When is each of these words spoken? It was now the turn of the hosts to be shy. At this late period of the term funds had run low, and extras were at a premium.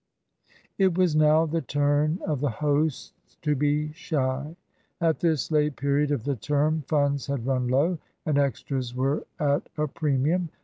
It 0.79 0.97
was 0.97 1.15
now 1.15 1.45
the 1.45 1.61
turn 1.61 2.17
of 2.25 2.39
the 2.39 2.49
hosts 2.49 3.37
to 3.43 3.55
be 3.55 3.91
shy. 3.93 4.55
At 4.99 5.19
this 5.19 5.51
late 5.51 5.75
period 5.75 6.09
of 6.09 6.23
the 6.23 6.35
term 6.37 6.81
funds 6.87 7.27
had 7.27 7.45
run 7.45 7.67
low, 7.67 7.99
and 8.25 8.39
extras 8.39 8.95
were 8.95 9.27
at 9.39 9.69
a 9.77 9.87
premium. 9.87 10.49